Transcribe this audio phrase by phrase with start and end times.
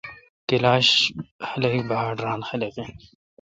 [0.49, 0.87] کلاش
[1.47, 2.93] خلق باڑ ران خلق این۔